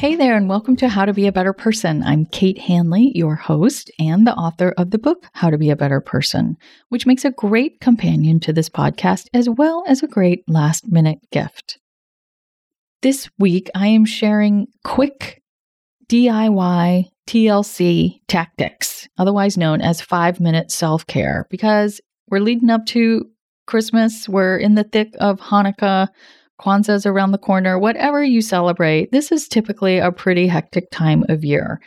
Hey 0.00 0.16
there, 0.16 0.34
and 0.34 0.48
welcome 0.48 0.76
to 0.76 0.88
How 0.88 1.04
to 1.04 1.12
Be 1.12 1.26
a 1.26 1.32
Better 1.32 1.52
Person. 1.52 2.02
I'm 2.02 2.24
Kate 2.24 2.56
Hanley, 2.56 3.12
your 3.14 3.34
host 3.34 3.90
and 3.98 4.26
the 4.26 4.32
author 4.32 4.72
of 4.78 4.92
the 4.92 4.98
book 4.98 5.26
How 5.34 5.50
to 5.50 5.58
Be 5.58 5.68
a 5.68 5.76
Better 5.76 6.00
Person, 6.00 6.56
which 6.88 7.04
makes 7.04 7.26
a 7.26 7.30
great 7.30 7.80
companion 7.82 8.40
to 8.40 8.54
this 8.54 8.70
podcast 8.70 9.26
as 9.34 9.46
well 9.46 9.84
as 9.86 10.02
a 10.02 10.08
great 10.08 10.42
last 10.48 10.90
minute 10.90 11.18
gift. 11.30 11.78
This 13.02 13.28
week, 13.38 13.68
I 13.74 13.88
am 13.88 14.06
sharing 14.06 14.68
quick 14.84 15.42
DIY 16.08 17.10
TLC 17.28 18.20
tactics, 18.26 19.06
otherwise 19.18 19.58
known 19.58 19.82
as 19.82 20.00
five 20.00 20.40
minute 20.40 20.70
self 20.70 21.06
care, 21.06 21.46
because 21.50 22.00
we're 22.30 22.40
leading 22.40 22.70
up 22.70 22.86
to 22.86 23.28
Christmas, 23.66 24.30
we're 24.30 24.56
in 24.56 24.76
the 24.76 24.84
thick 24.84 25.14
of 25.20 25.40
Hanukkah. 25.40 26.08
Kwanzaa's 26.60 27.06
around 27.06 27.32
the 27.32 27.38
corner, 27.38 27.78
whatever 27.78 28.22
you 28.22 28.42
celebrate, 28.42 29.10
this 29.12 29.32
is 29.32 29.48
typically 29.48 29.98
a 29.98 30.12
pretty 30.12 30.46
hectic 30.46 30.90
time 30.90 31.24
of 31.28 31.44
year. 31.44 31.80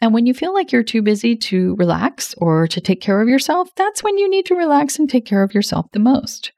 And 0.00 0.14
when 0.14 0.26
you 0.26 0.34
feel 0.34 0.54
like 0.54 0.72
you're 0.72 0.82
too 0.82 1.02
busy 1.02 1.36
to 1.36 1.74
relax 1.76 2.34
or 2.38 2.66
to 2.68 2.80
take 2.80 3.00
care 3.00 3.20
of 3.20 3.28
yourself, 3.28 3.68
that's 3.76 4.02
when 4.02 4.18
you 4.18 4.30
need 4.30 4.46
to 4.46 4.54
relax 4.54 4.98
and 4.98 5.08
take 5.08 5.26
care 5.26 5.42
of 5.42 5.54
yourself 5.54 5.86
the 5.92 5.98
most. 5.98 6.52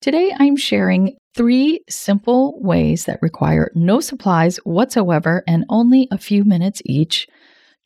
Today, 0.00 0.34
I'm 0.38 0.56
sharing 0.56 1.16
three 1.34 1.80
simple 1.88 2.60
ways 2.60 3.04
that 3.04 3.22
require 3.22 3.70
no 3.74 4.00
supplies 4.00 4.56
whatsoever 4.64 5.44
and 5.46 5.64
only 5.68 6.08
a 6.10 6.18
few 6.18 6.44
minutes 6.44 6.82
each 6.84 7.26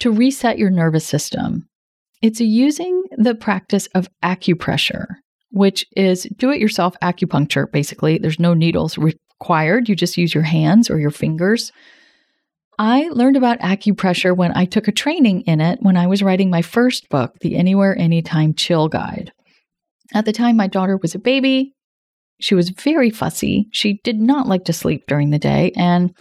to 0.00 0.10
reset 0.10 0.58
your 0.58 0.70
nervous 0.70 1.06
system. 1.06 1.68
It's 2.22 2.40
using 2.40 3.02
the 3.16 3.34
practice 3.34 3.86
of 3.94 4.08
acupressure 4.22 5.06
which 5.50 5.86
is 5.96 6.24
do 6.36 6.50
it 6.50 6.60
yourself 6.60 6.94
acupuncture, 7.02 7.70
basically. 7.70 8.18
There's 8.18 8.40
no 8.40 8.54
needles 8.54 8.98
required. 8.98 9.88
You 9.88 9.96
just 9.96 10.16
use 10.16 10.34
your 10.34 10.44
hands 10.44 10.90
or 10.90 10.98
your 10.98 11.10
fingers. 11.10 11.72
I 12.78 13.08
learned 13.08 13.36
about 13.36 13.60
acupressure 13.60 14.36
when 14.36 14.54
I 14.54 14.66
took 14.66 14.86
a 14.86 14.92
training 14.92 15.42
in 15.42 15.60
it 15.60 15.78
when 15.80 15.96
I 15.96 16.06
was 16.06 16.22
writing 16.22 16.50
my 16.50 16.62
first 16.62 17.08
book, 17.08 17.38
The 17.40 17.56
Anywhere 17.56 17.96
Anytime 17.98 18.54
Chill 18.54 18.88
Guide. 18.88 19.32
At 20.12 20.26
the 20.26 20.32
time, 20.32 20.56
my 20.56 20.66
daughter 20.66 20.98
was 20.98 21.14
a 21.14 21.18
baby. 21.18 21.72
She 22.38 22.54
was 22.54 22.68
very 22.68 23.10
fussy. 23.10 23.68
She 23.72 24.00
did 24.04 24.20
not 24.20 24.46
like 24.46 24.64
to 24.66 24.74
sleep 24.74 25.04
during 25.08 25.30
the 25.30 25.38
day. 25.38 25.72
And 25.74 26.14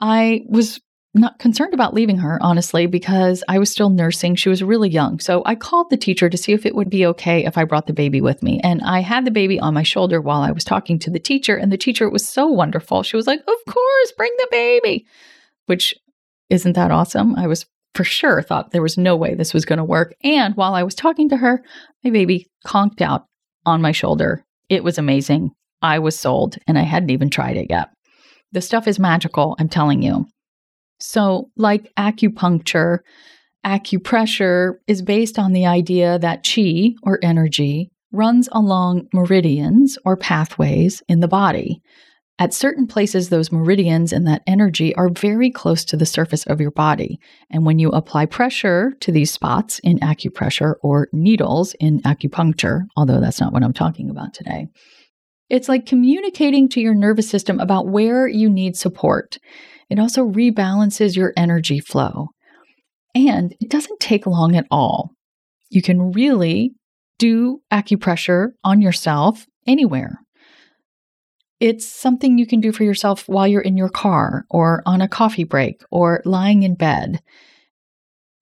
I 0.00 0.40
was 0.48 0.80
not 1.12 1.38
concerned 1.40 1.74
about 1.74 1.92
leaving 1.92 2.18
her, 2.18 2.38
honestly, 2.40 2.86
because 2.86 3.42
I 3.48 3.58
was 3.58 3.70
still 3.70 3.90
nursing. 3.90 4.36
She 4.36 4.48
was 4.48 4.62
really 4.62 4.88
young. 4.88 5.18
So 5.18 5.42
I 5.44 5.56
called 5.56 5.90
the 5.90 5.96
teacher 5.96 6.30
to 6.30 6.36
see 6.36 6.52
if 6.52 6.64
it 6.64 6.74
would 6.74 6.88
be 6.88 7.04
okay 7.06 7.44
if 7.44 7.58
I 7.58 7.64
brought 7.64 7.86
the 7.86 7.92
baby 7.92 8.20
with 8.20 8.42
me. 8.42 8.60
And 8.62 8.80
I 8.82 9.00
had 9.00 9.24
the 9.24 9.32
baby 9.32 9.58
on 9.58 9.74
my 9.74 9.82
shoulder 9.82 10.20
while 10.20 10.42
I 10.42 10.52
was 10.52 10.62
talking 10.62 10.98
to 11.00 11.10
the 11.10 11.18
teacher. 11.18 11.56
And 11.56 11.72
the 11.72 11.76
teacher 11.76 12.08
was 12.08 12.28
so 12.28 12.46
wonderful. 12.46 13.02
She 13.02 13.16
was 13.16 13.26
like, 13.26 13.40
Of 13.40 13.72
course, 13.72 14.12
bring 14.16 14.32
the 14.38 14.48
baby, 14.52 15.06
which 15.66 15.94
isn't 16.48 16.74
that 16.74 16.92
awesome? 16.92 17.34
I 17.34 17.48
was 17.48 17.66
for 17.94 18.04
sure 18.04 18.40
thought 18.40 18.70
there 18.70 18.82
was 18.82 18.96
no 18.96 19.16
way 19.16 19.34
this 19.34 19.52
was 19.52 19.64
going 19.64 19.78
to 19.78 19.84
work. 19.84 20.14
And 20.22 20.54
while 20.54 20.74
I 20.74 20.84
was 20.84 20.94
talking 20.94 21.28
to 21.30 21.36
her, 21.38 21.64
my 22.04 22.10
baby 22.10 22.46
conked 22.64 23.02
out 23.02 23.26
on 23.66 23.82
my 23.82 23.90
shoulder. 23.90 24.44
It 24.68 24.84
was 24.84 24.96
amazing. 24.96 25.50
I 25.82 25.98
was 25.98 26.18
sold 26.18 26.56
and 26.68 26.78
I 26.78 26.82
hadn't 26.82 27.10
even 27.10 27.30
tried 27.30 27.56
it 27.56 27.66
yet. 27.68 27.88
The 28.52 28.60
stuff 28.60 28.86
is 28.86 28.98
magical, 28.98 29.56
I'm 29.58 29.68
telling 29.68 30.02
you. 30.02 30.26
So, 31.00 31.50
like 31.56 31.92
acupuncture, 31.96 32.98
acupressure 33.64 34.74
is 34.86 35.02
based 35.02 35.38
on 35.38 35.52
the 35.52 35.66
idea 35.66 36.18
that 36.18 36.46
chi 36.46 36.94
or 37.02 37.18
energy 37.22 37.90
runs 38.12 38.48
along 38.52 39.08
meridians 39.12 39.98
or 40.04 40.16
pathways 40.16 41.02
in 41.08 41.20
the 41.20 41.28
body. 41.28 41.80
At 42.38 42.54
certain 42.54 42.86
places, 42.86 43.28
those 43.28 43.52
meridians 43.52 44.14
and 44.14 44.26
that 44.26 44.42
energy 44.46 44.94
are 44.96 45.10
very 45.10 45.50
close 45.50 45.84
to 45.84 45.96
the 45.96 46.06
surface 46.06 46.46
of 46.46 46.58
your 46.58 46.70
body. 46.70 47.20
And 47.50 47.66
when 47.66 47.78
you 47.78 47.90
apply 47.90 48.26
pressure 48.26 48.94
to 49.00 49.12
these 49.12 49.30
spots 49.30 49.78
in 49.80 49.98
acupressure 49.98 50.76
or 50.82 51.08
needles 51.12 51.74
in 51.80 52.00
acupuncture, 52.00 52.84
although 52.96 53.20
that's 53.20 53.40
not 53.40 53.52
what 53.52 53.62
I'm 53.62 53.74
talking 53.74 54.08
about 54.08 54.32
today, 54.32 54.68
it's 55.50 55.68
like 55.68 55.84
communicating 55.84 56.68
to 56.70 56.80
your 56.80 56.94
nervous 56.94 57.28
system 57.28 57.60
about 57.60 57.88
where 57.88 58.26
you 58.26 58.48
need 58.48 58.74
support. 58.74 59.38
It 59.90 59.98
also 59.98 60.24
rebalances 60.24 61.16
your 61.16 61.32
energy 61.36 61.80
flow. 61.80 62.28
And 63.14 63.54
it 63.60 63.68
doesn't 63.68 64.00
take 64.00 64.26
long 64.26 64.56
at 64.56 64.66
all. 64.70 65.10
You 65.68 65.82
can 65.82 66.12
really 66.12 66.72
do 67.18 67.60
acupressure 67.72 68.50
on 68.64 68.80
yourself 68.80 69.46
anywhere. 69.66 70.20
It's 71.58 71.86
something 71.86 72.38
you 72.38 72.46
can 72.46 72.60
do 72.60 72.72
for 72.72 72.84
yourself 72.84 73.28
while 73.28 73.46
you're 73.46 73.60
in 73.60 73.76
your 73.76 73.90
car 73.90 74.46
or 74.48 74.82
on 74.86 75.02
a 75.02 75.08
coffee 75.08 75.44
break 75.44 75.82
or 75.90 76.22
lying 76.24 76.62
in 76.62 76.74
bed. 76.74 77.20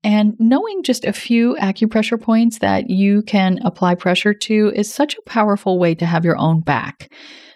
And 0.05 0.37
knowing 0.39 0.85
just 0.85 1.05
a 1.05 1.13
few 1.13 1.57
acupressure 1.61 2.21
points 2.21 2.61
that 2.61 2.89
you 2.89 3.23
can 3.23 3.59
apply 3.65 3.97
pressure 3.97 4.33
to 4.33 4.73
is 4.77 4.93
such 4.93 5.17
a 5.17 5.29
powerful 5.29 5.79
way 5.79 5.97
to 5.97 6.07
have 6.07 6.25
your 6.25 6.39
own 6.39 6.61
back. 6.61 7.11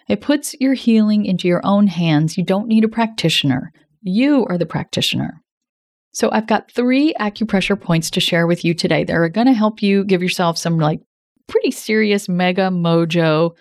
It 0.09 0.19
puts 0.19 0.53
your 0.59 0.73
healing 0.73 1.25
into 1.25 1.47
your 1.47 1.61
own 1.65 1.87
hands. 1.87 2.37
You 2.37 2.43
don't 2.43 2.67
need 2.67 2.83
a 2.83 2.89
practitioner. 2.89 3.71
You 4.03 4.45
are 4.47 4.57
the 4.57 4.65
practitioner. 4.65 5.41
So 6.13 6.29
I've 6.31 6.47
got 6.47 6.71
three 6.71 7.13
acupressure 7.19 7.79
points 7.79 8.11
to 8.11 8.19
share 8.19 8.45
with 8.45 8.63
you 8.63 8.73
today 8.73 9.03
that 9.03 9.15
are 9.15 9.29
going 9.29 9.47
to 9.47 9.53
help 9.53 9.81
you 9.81 10.03
give 10.03 10.21
yourself 10.21 10.57
some 10.57 10.77
like 10.77 10.99
pretty 11.47 11.71
serious 11.71 12.29
mega 12.29 12.69
mojo 12.69 13.55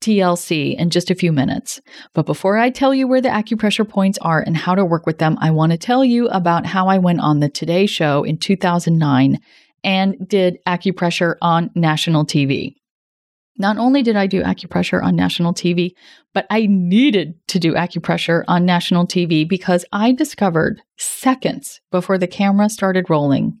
TLC 0.00 0.76
in 0.76 0.90
just 0.90 1.10
a 1.10 1.14
few 1.14 1.32
minutes. 1.32 1.80
But 2.14 2.26
before 2.26 2.56
I 2.56 2.70
tell 2.70 2.94
you 2.94 3.08
where 3.08 3.20
the 3.20 3.28
acupressure 3.28 3.88
points 3.88 4.18
are 4.18 4.40
and 4.40 4.56
how 4.56 4.74
to 4.74 4.84
work 4.84 5.06
with 5.06 5.18
them, 5.18 5.36
I 5.40 5.50
want 5.50 5.72
to 5.72 5.78
tell 5.78 6.04
you 6.04 6.28
about 6.28 6.64
how 6.64 6.88
I 6.88 6.98
went 6.98 7.20
on 7.20 7.40
the 7.40 7.48
Today 7.48 7.86
Show 7.86 8.22
in 8.22 8.38
2009 8.38 9.38
and 9.84 10.28
did 10.28 10.58
acupressure 10.66 11.34
on 11.42 11.70
national 11.74 12.24
TV. 12.24 12.77
Not 13.58 13.76
only 13.76 14.02
did 14.02 14.16
I 14.16 14.28
do 14.28 14.42
acupressure 14.42 15.02
on 15.02 15.16
national 15.16 15.52
TV, 15.52 15.94
but 16.32 16.46
I 16.48 16.66
needed 16.66 17.34
to 17.48 17.58
do 17.58 17.74
acupressure 17.74 18.44
on 18.46 18.64
national 18.64 19.06
TV 19.06 19.48
because 19.48 19.84
I 19.92 20.12
discovered 20.12 20.80
seconds 20.96 21.80
before 21.90 22.18
the 22.18 22.28
camera 22.28 22.68
started 22.68 23.10
rolling 23.10 23.58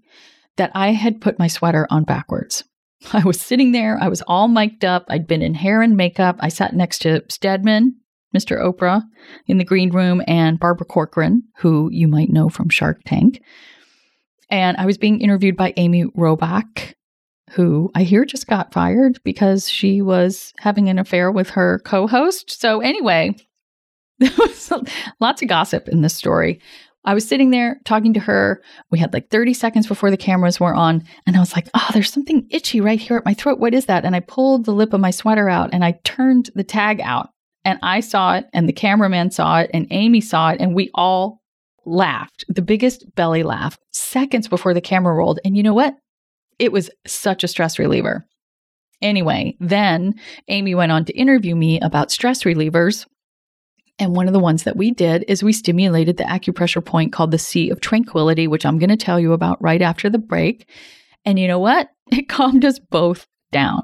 that 0.56 0.70
I 0.74 0.92
had 0.92 1.20
put 1.20 1.38
my 1.38 1.48
sweater 1.48 1.86
on 1.90 2.04
backwards. 2.04 2.64
I 3.12 3.24
was 3.24 3.40
sitting 3.40 3.72
there, 3.72 3.98
I 4.00 4.08
was 4.08 4.22
all 4.22 4.48
mic'd 4.48 4.84
up, 4.84 5.06
I'd 5.08 5.26
been 5.26 5.42
in 5.42 5.54
hair 5.54 5.82
and 5.82 5.96
makeup. 5.96 6.36
I 6.40 6.48
sat 6.48 6.74
next 6.74 7.00
to 7.00 7.24
Stedman, 7.28 7.96
Mr. 8.36 8.60
Oprah 8.60 9.02
in 9.46 9.58
the 9.58 9.64
green 9.64 9.90
room, 9.90 10.22
and 10.26 10.60
Barbara 10.60 10.86
Corcoran, 10.86 11.42
who 11.58 11.88
you 11.92 12.06
might 12.06 12.30
know 12.30 12.48
from 12.48 12.68
Shark 12.68 13.00
Tank. 13.04 13.40
And 14.50 14.76
I 14.76 14.86
was 14.86 14.98
being 14.98 15.20
interviewed 15.20 15.56
by 15.56 15.74
Amy 15.76 16.04
Robach, 16.04 16.94
who 17.52 17.90
I 17.94 18.02
hear 18.02 18.24
just 18.24 18.46
got 18.46 18.72
fired 18.72 19.20
because 19.24 19.68
she 19.68 20.02
was 20.02 20.52
having 20.58 20.88
an 20.88 20.98
affair 20.98 21.30
with 21.30 21.50
her 21.50 21.80
co 21.84 22.06
host. 22.06 22.60
So, 22.60 22.80
anyway, 22.80 23.36
there 24.18 24.30
was 24.38 24.72
lots 25.20 25.42
of 25.42 25.48
gossip 25.48 25.88
in 25.88 26.02
this 26.02 26.14
story. 26.14 26.60
I 27.04 27.14
was 27.14 27.26
sitting 27.26 27.50
there 27.50 27.80
talking 27.84 28.12
to 28.14 28.20
her. 28.20 28.62
We 28.90 28.98
had 28.98 29.12
like 29.12 29.30
30 29.30 29.54
seconds 29.54 29.86
before 29.86 30.10
the 30.10 30.16
cameras 30.16 30.60
were 30.60 30.74
on. 30.74 31.04
And 31.26 31.36
I 31.36 31.40
was 31.40 31.54
like, 31.54 31.68
oh, 31.72 31.88
there's 31.92 32.12
something 32.12 32.46
itchy 32.50 32.80
right 32.80 33.00
here 33.00 33.16
at 33.16 33.24
my 33.24 33.34
throat. 33.34 33.60
What 33.60 33.72
is 33.72 33.86
that? 33.86 34.04
And 34.04 34.14
I 34.14 34.20
pulled 34.20 34.64
the 34.66 34.72
lip 34.72 34.92
of 34.92 35.00
my 35.00 35.10
sweater 35.10 35.48
out 35.48 35.70
and 35.72 35.84
I 35.84 35.92
turned 36.04 36.50
the 36.54 36.64
tag 36.64 37.00
out. 37.00 37.30
And 37.64 37.78
I 37.82 38.00
saw 38.00 38.36
it, 38.36 38.46
and 38.54 38.66
the 38.66 38.72
cameraman 38.72 39.30
saw 39.30 39.60
it, 39.60 39.70
and 39.74 39.86
Amy 39.90 40.22
saw 40.22 40.50
it, 40.50 40.60
and 40.60 40.74
we 40.74 40.90
all 40.94 41.42
laughed, 41.84 42.44
the 42.48 42.62
biggest 42.62 43.14
belly 43.14 43.42
laugh, 43.42 43.78
seconds 43.92 44.48
before 44.48 44.72
the 44.72 44.80
camera 44.80 45.14
rolled. 45.14 45.40
And 45.44 45.56
you 45.56 45.62
know 45.62 45.74
what? 45.74 45.94
It 46.58 46.72
was 46.72 46.90
such 47.06 47.44
a 47.44 47.48
stress 47.48 47.78
reliever. 47.78 48.26
Anyway, 49.00 49.56
then 49.60 50.14
Amy 50.48 50.74
went 50.74 50.92
on 50.92 51.04
to 51.04 51.16
interview 51.16 51.54
me 51.54 51.80
about 51.80 52.10
stress 52.10 52.42
relievers. 52.42 53.06
And 54.00 54.14
one 54.14 54.26
of 54.26 54.32
the 54.32 54.40
ones 54.40 54.64
that 54.64 54.76
we 54.76 54.90
did 54.90 55.24
is 55.28 55.42
we 55.42 55.52
stimulated 55.52 56.16
the 56.16 56.24
acupressure 56.24 56.84
point 56.84 57.12
called 57.12 57.30
the 57.30 57.38
Sea 57.38 57.70
of 57.70 57.80
Tranquility, 57.80 58.46
which 58.46 58.64
I'm 58.64 58.78
going 58.78 58.90
to 58.90 58.96
tell 58.96 59.18
you 59.18 59.32
about 59.32 59.62
right 59.62 59.82
after 59.82 60.08
the 60.08 60.18
break. 60.18 60.68
And 61.24 61.38
you 61.38 61.48
know 61.48 61.58
what? 61.58 61.88
It 62.10 62.26
calmed 62.26 62.64
us 62.64 62.78
both 62.78 63.26
down. 63.52 63.82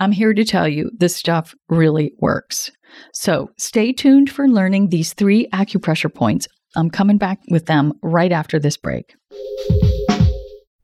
I'm 0.00 0.10
here 0.10 0.34
to 0.34 0.44
tell 0.44 0.66
you 0.66 0.90
this 0.98 1.14
stuff 1.14 1.54
really 1.68 2.12
works. 2.18 2.72
So 3.14 3.50
stay 3.56 3.92
tuned 3.92 4.30
for 4.30 4.48
learning 4.48 4.88
these 4.88 5.12
three 5.12 5.46
acupressure 5.52 6.12
points. 6.12 6.48
I'm 6.74 6.90
coming 6.90 7.18
back 7.18 7.38
with 7.48 7.66
them 7.66 7.92
right 8.02 8.32
after 8.32 8.58
this 8.58 8.76
break. 8.76 9.14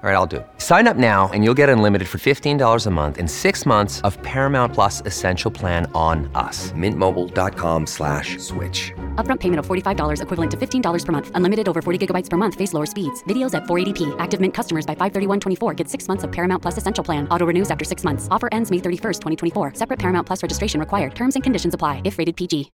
All 0.00 0.08
right, 0.08 0.14
I'll 0.14 0.26
do 0.26 0.36
it. 0.36 0.46
Sign 0.58 0.86
up 0.86 0.96
now 0.96 1.28
and 1.34 1.42
you'll 1.42 1.58
get 1.58 1.68
unlimited 1.68 2.06
for 2.06 2.18
$15 2.18 2.86
a 2.86 2.90
month 2.90 3.18
in 3.18 3.26
six 3.26 3.66
months 3.66 4.00
of 4.02 4.16
Paramount 4.22 4.72
Plus 4.72 5.02
Essential 5.04 5.50
Plan 5.50 5.90
on 5.92 6.30
us. 6.36 6.70
Mintmobile.com 6.70 7.84
slash 7.84 8.38
switch. 8.38 8.92
Upfront 9.16 9.40
payment 9.40 9.58
of 9.58 9.66
$45 9.66 10.22
equivalent 10.22 10.50
to 10.52 10.56
$15 10.56 11.04
per 11.04 11.10
month. 11.10 11.30
Unlimited 11.34 11.68
over 11.68 11.82
40 11.82 12.06
gigabytes 12.06 12.30
per 12.30 12.36
month. 12.36 12.54
Face 12.54 12.72
lower 12.72 12.86
speeds. 12.86 13.24
Videos 13.24 13.54
at 13.54 13.64
480p. 13.64 14.14
Active 14.20 14.40
Mint 14.40 14.54
customers 14.54 14.86
by 14.86 14.94
531.24 14.94 15.76
get 15.76 15.88
six 15.88 16.06
months 16.06 16.22
of 16.22 16.30
Paramount 16.30 16.62
Plus 16.62 16.76
Essential 16.78 17.02
Plan. 17.02 17.26
Auto 17.28 17.46
renews 17.46 17.68
after 17.68 17.84
six 17.84 18.04
months. 18.04 18.28
Offer 18.30 18.48
ends 18.52 18.70
May 18.70 18.78
31st, 18.78 19.20
2024. 19.20 19.74
Separate 19.74 19.98
Paramount 19.98 20.28
Plus 20.28 20.44
registration 20.44 20.78
required. 20.78 21.16
Terms 21.16 21.34
and 21.34 21.42
conditions 21.42 21.74
apply 21.74 22.02
if 22.04 22.18
rated 22.18 22.36
PG. 22.36 22.70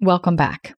Welcome 0.00 0.36
back. 0.36 0.74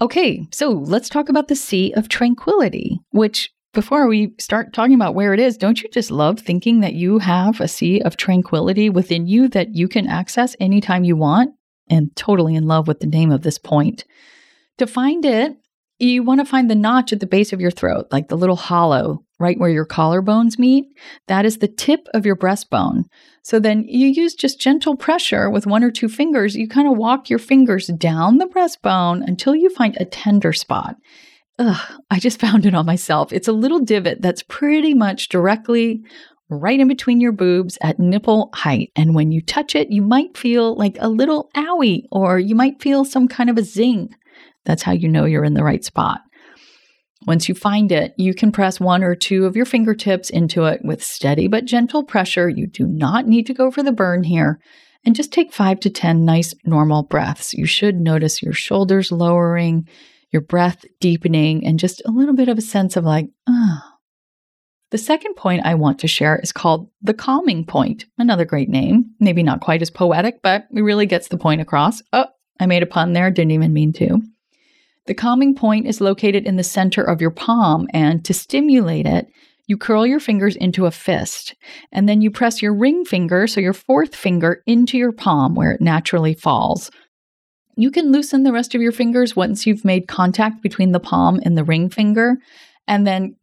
Okay, 0.00 0.46
so 0.52 0.70
let's 0.70 1.08
talk 1.08 1.30
about 1.30 1.48
the 1.48 1.56
Sea 1.56 1.92
of 1.96 2.08
Tranquility, 2.08 3.00
which 3.12 3.50
before 3.76 4.08
we 4.08 4.32
start 4.38 4.72
talking 4.72 4.94
about 4.94 5.14
where 5.14 5.34
it 5.34 5.38
is, 5.38 5.58
don't 5.58 5.82
you 5.82 5.90
just 5.90 6.10
love 6.10 6.40
thinking 6.40 6.80
that 6.80 6.94
you 6.94 7.18
have 7.18 7.60
a 7.60 7.68
sea 7.68 8.00
of 8.00 8.16
tranquility 8.16 8.88
within 8.88 9.26
you 9.26 9.48
that 9.48 9.74
you 9.74 9.86
can 9.86 10.06
access 10.08 10.56
anytime 10.58 11.04
you 11.04 11.14
want? 11.14 11.54
And 11.90 12.16
totally 12.16 12.54
in 12.54 12.66
love 12.66 12.88
with 12.88 13.00
the 13.00 13.06
name 13.06 13.30
of 13.30 13.42
this 13.42 13.58
point. 13.58 14.06
To 14.78 14.86
find 14.86 15.26
it, 15.26 15.58
you 15.98 16.22
want 16.22 16.40
to 16.40 16.46
find 16.46 16.70
the 16.70 16.74
notch 16.74 17.12
at 17.12 17.20
the 17.20 17.26
base 17.26 17.52
of 17.52 17.60
your 17.60 17.70
throat, 17.70 18.06
like 18.10 18.28
the 18.28 18.36
little 18.38 18.56
hollow 18.56 19.22
right 19.38 19.58
where 19.58 19.68
your 19.68 19.84
collarbones 19.84 20.58
meet. 20.58 20.86
That 21.28 21.44
is 21.44 21.58
the 21.58 21.68
tip 21.68 22.08
of 22.14 22.24
your 22.24 22.36
breastbone. 22.36 23.04
So 23.42 23.60
then 23.60 23.84
you 23.86 24.08
use 24.08 24.34
just 24.34 24.58
gentle 24.58 24.96
pressure 24.96 25.50
with 25.50 25.66
one 25.66 25.84
or 25.84 25.90
two 25.90 26.08
fingers. 26.08 26.56
You 26.56 26.66
kind 26.66 26.88
of 26.88 26.96
walk 26.96 27.28
your 27.28 27.38
fingers 27.38 27.88
down 27.88 28.38
the 28.38 28.46
breastbone 28.46 29.22
until 29.26 29.54
you 29.54 29.68
find 29.68 29.98
a 29.98 30.06
tender 30.06 30.54
spot. 30.54 30.96
Ugh, 31.58 32.00
I 32.10 32.18
just 32.18 32.40
found 32.40 32.66
it 32.66 32.74
on 32.74 32.86
myself. 32.86 33.32
It's 33.32 33.48
a 33.48 33.52
little 33.52 33.80
divot 33.80 34.22
that's 34.22 34.42
pretty 34.42 34.94
much 34.94 35.28
directly 35.28 36.02
right 36.48 36.78
in 36.78 36.88
between 36.88 37.20
your 37.20 37.32
boobs 37.32 37.76
at 37.82 37.98
nipple 37.98 38.50
height. 38.54 38.92
And 38.94 39.14
when 39.14 39.32
you 39.32 39.42
touch 39.42 39.74
it, 39.74 39.90
you 39.90 40.02
might 40.02 40.36
feel 40.36 40.76
like 40.76 40.96
a 41.00 41.08
little 41.08 41.50
owie 41.56 42.04
or 42.12 42.38
you 42.38 42.54
might 42.54 42.80
feel 42.80 43.04
some 43.04 43.26
kind 43.26 43.50
of 43.50 43.58
a 43.58 43.62
zing. 43.62 44.14
That's 44.64 44.82
how 44.82 44.92
you 44.92 45.08
know 45.08 45.24
you're 45.24 45.44
in 45.44 45.54
the 45.54 45.64
right 45.64 45.84
spot. 45.84 46.20
Once 47.26 47.48
you 47.48 47.54
find 47.54 47.90
it, 47.90 48.12
you 48.16 48.34
can 48.34 48.52
press 48.52 48.78
one 48.78 49.02
or 49.02 49.16
two 49.16 49.46
of 49.46 49.56
your 49.56 49.64
fingertips 49.64 50.30
into 50.30 50.64
it 50.66 50.80
with 50.84 51.02
steady 51.02 51.48
but 51.48 51.64
gentle 51.64 52.04
pressure. 52.04 52.48
You 52.48 52.68
do 52.68 52.86
not 52.86 53.26
need 53.26 53.46
to 53.46 53.54
go 53.54 53.70
for 53.70 53.82
the 53.82 53.92
burn 53.92 54.22
here. 54.22 54.60
And 55.04 55.14
just 55.14 55.32
take 55.32 55.52
five 55.52 55.80
to 55.80 55.90
10 55.90 56.24
nice 56.24 56.54
normal 56.64 57.04
breaths. 57.04 57.54
You 57.54 57.64
should 57.64 58.00
notice 58.00 58.42
your 58.42 58.52
shoulders 58.52 59.12
lowering, 59.12 59.88
your 60.30 60.42
breath 60.42 60.84
deepening, 61.00 61.66
and 61.66 61.78
just 61.78 62.02
a 62.04 62.10
little 62.10 62.34
bit 62.34 62.48
of 62.48 62.58
a 62.58 62.62
sense 62.62 62.96
of 62.96 63.04
like, 63.04 63.28
ah. 63.48 63.82
Oh. 63.84 63.92
The 64.92 64.98
second 64.98 65.34
point 65.34 65.66
I 65.66 65.74
want 65.74 65.98
to 65.98 66.08
share 66.08 66.38
is 66.40 66.52
called 66.52 66.88
the 67.02 67.12
calming 67.12 67.64
point. 67.66 68.04
Another 68.18 68.44
great 68.44 68.68
name. 68.68 69.06
Maybe 69.18 69.42
not 69.42 69.60
quite 69.60 69.82
as 69.82 69.90
poetic, 69.90 70.40
but 70.42 70.66
it 70.72 70.80
really 70.80 71.06
gets 71.06 71.26
the 71.26 71.36
point 71.36 71.60
across. 71.60 72.02
Oh, 72.12 72.26
I 72.60 72.66
made 72.66 72.84
a 72.84 72.86
pun 72.86 73.12
there, 73.12 73.30
didn't 73.30 73.50
even 73.50 73.72
mean 73.72 73.92
to. 73.94 74.22
The 75.06 75.14
calming 75.14 75.54
point 75.54 75.86
is 75.86 76.00
located 76.00 76.46
in 76.46 76.56
the 76.56 76.62
center 76.62 77.02
of 77.02 77.20
your 77.20 77.30
palm, 77.30 77.88
and 77.92 78.24
to 78.24 78.32
stimulate 78.32 79.06
it, 79.06 79.26
you 79.66 79.76
curl 79.76 80.06
your 80.06 80.20
fingers 80.20 80.54
into 80.54 80.86
a 80.86 80.92
fist, 80.92 81.56
and 81.90 82.08
then 82.08 82.20
you 82.20 82.30
press 82.30 82.62
your 82.62 82.74
ring 82.74 83.04
finger, 83.04 83.48
so 83.48 83.60
your 83.60 83.72
fourth 83.72 84.14
finger, 84.14 84.62
into 84.66 84.96
your 84.96 85.12
palm 85.12 85.54
where 85.54 85.72
it 85.72 85.80
naturally 85.80 86.34
falls. 86.34 86.90
You 87.76 87.90
can 87.90 88.10
loosen 88.10 88.42
the 88.42 88.52
rest 88.52 88.74
of 88.74 88.80
your 88.80 88.92
fingers 88.92 89.36
once 89.36 89.66
you've 89.66 89.84
made 89.84 90.08
contact 90.08 90.62
between 90.62 90.92
the 90.92 91.00
palm 91.00 91.40
and 91.42 91.56
the 91.56 91.64
ring 91.64 91.90
finger, 91.90 92.38
and 92.88 93.06
then 93.06 93.36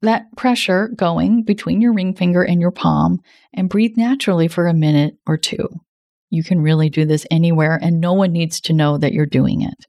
let 0.00 0.34
pressure 0.36 0.88
going 0.88 1.42
between 1.42 1.80
your 1.80 1.92
ring 1.92 2.14
finger 2.14 2.42
and 2.42 2.60
your 2.60 2.70
palm 2.70 3.20
and 3.52 3.68
breathe 3.68 3.96
naturally 3.96 4.48
for 4.48 4.66
a 4.66 4.74
minute 4.74 5.16
or 5.26 5.36
two. 5.36 5.68
You 6.30 6.44
can 6.44 6.60
really 6.60 6.88
do 6.88 7.04
this 7.04 7.26
anywhere, 7.30 7.78
and 7.82 8.00
no 8.00 8.12
one 8.12 8.32
needs 8.32 8.60
to 8.62 8.72
know 8.72 8.96
that 8.96 9.12
you're 9.12 9.26
doing 9.26 9.62
it. 9.62 9.86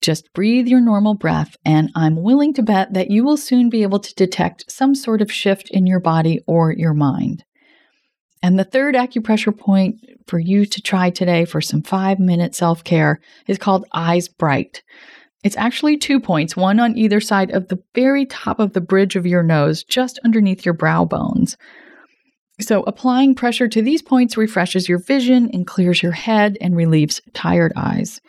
Just 0.00 0.32
breathe 0.32 0.68
your 0.68 0.80
normal 0.80 1.14
breath, 1.14 1.56
and 1.64 1.90
I'm 1.96 2.22
willing 2.22 2.54
to 2.54 2.62
bet 2.62 2.94
that 2.94 3.10
you 3.10 3.24
will 3.24 3.36
soon 3.36 3.68
be 3.68 3.82
able 3.82 3.98
to 3.98 4.14
detect 4.14 4.70
some 4.70 4.94
sort 4.94 5.20
of 5.20 5.32
shift 5.32 5.70
in 5.70 5.86
your 5.86 6.00
body 6.00 6.40
or 6.46 6.72
your 6.72 6.94
mind. 6.94 7.44
And 8.44 8.58
the 8.58 8.64
third 8.64 8.94
acupressure 8.94 9.56
point 9.56 10.04
for 10.26 10.38
you 10.38 10.66
to 10.66 10.82
try 10.82 11.08
today 11.08 11.46
for 11.46 11.62
some 11.62 11.80
five 11.80 12.18
minute 12.18 12.54
self 12.54 12.84
care 12.84 13.18
is 13.46 13.56
called 13.56 13.86
Eyes 13.94 14.28
Bright. 14.28 14.82
It's 15.42 15.56
actually 15.56 15.96
two 15.96 16.20
points, 16.20 16.54
one 16.54 16.78
on 16.78 16.94
either 16.94 17.22
side 17.22 17.52
of 17.52 17.68
the 17.68 17.82
very 17.94 18.26
top 18.26 18.58
of 18.60 18.74
the 18.74 18.82
bridge 18.82 19.16
of 19.16 19.24
your 19.26 19.42
nose, 19.42 19.82
just 19.82 20.18
underneath 20.26 20.66
your 20.66 20.74
brow 20.74 21.06
bones. 21.06 21.56
So, 22.60 22.82
applying 22.82 23.34
pressure 23.34 23.66
to 23.66 23.80
these 23.80 24.02
points 24.02 24.36
refreshes 24.36 24.90
your 24.90 24.98
vision 24.98 25.48
and 25.54 25.66
clears 25.66 26.02
your 26.02 26.12
head 26.12 26.58
and 26.60 26.76
relieves 26.76 27.22
tired 27.32 27.72
eyes. 27.76 28.20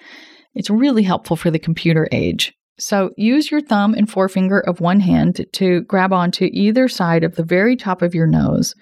It's 0.53 0.69
really 0.69 1.03
helpful 1.03 1.35
for 1.35 1.51
the 1.51 1.59
computer 1.59 2.07
age. 2.13 2.53
So 2.77 3.11
use 3.17 3.51
your 3.51 3.61
thumb 3.61 3.93
and 3.93 4.09
forefinger 4.09 4.59
of 4.59 4.81
one 4.81 4.99
hand 4.99 5.45
to 5.53 5.81
grab 5.81 6.11
onto 6.11 6.49
either 6.51 6.87
side 6.87 7.23
of 7.23 7.35
the 7.35 7.43
very 7.43 7.75
top 7.75 8.01
of 8.01 8.13
your 8.13 8.27
nose. 8.27 8.75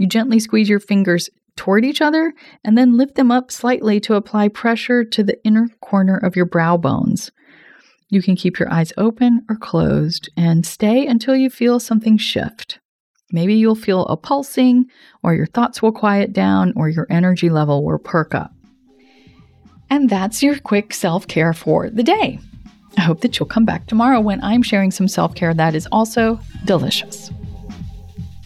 You 0.00 0.06
gently 0.06 0.40
squeeze 0.40 0.70
your 0.70 0.80
fingers 0.80 1.28
toward 1.56 1.84
each 1.84 2.00
other 2.00 2.32
and 2.64 2.78
then 2.78 2.96
lift 2.96 3.16
them 3.16 3.30
up 3.30 3.52
slightly 3.52 4.00
to 4.00 4.14
apply 4.14 4.48
pressure 4.48 5.04
to 5.04 5.22
the 5.22 5.38
inner 5.44 5.68
corner 5.82 6.16
of 6.16 6.36
your 6.36 6.46
brow 6.46 6.78
bones. 6.78 7.30
You 8.08 8.22
can 8.22 8.34
keep 8.34 8.58
your 8.58 8.72
eyes 8.72 8.94
open 8.96 9.44
or 9.50 9.56
closed 9.56 10.30
and 10.38 10.64
stay 10.64 11.06
until 11.06 11.36
you 11.36 11.50
feel 11.50 11.78
something 11.78 12.16
shift. 12.16 12.78
Maybe 13.30 13.52
you'll 13.56 13.74
feel 13.74 14.06
a 14.06 14.16
pulsing, 14.16 14.86
or 15.22 15.34
your 15.34 15.44
thoughts 15.44 15.82
will 15.82 15.92
quiet 15.92 16.32
down, 16.32 16.72
or 16.76 16.88
your 16.88 17.06
energy 17.10 17.50
level 17.50 17.84
will 17.84 17.98
perk 17.98 18.34
up. 18.34 18.54
And 19.90 20.08
that's 20.08 20.42
your 20.42 20.58
quick 20.60 20.94
self 20.94 21.28
care 21.28 21.52
for 21.52 21.90
the 21.90 22.02
day. 22.02 22.38
I 22.96 23.02
hope 23.02 23.20
that 23.20 23.38
you'll 23.38 23.50
come 23.50 23.66
back 23.66 23.86
tomorrow 23.86 24.18
when 24.18 24.42
I'm 24.42 24.62
sharing 24.62 24.92
some 24.92 25.08
self 25.08 25.34
care 25.34 25.52
that 25.52 25.74
is 25.74 25.86
also 25.92 26.40
delicious. 26.64 27.30